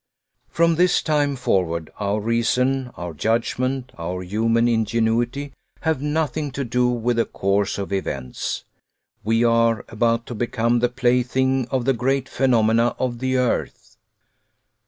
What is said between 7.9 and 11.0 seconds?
events. We are about to become the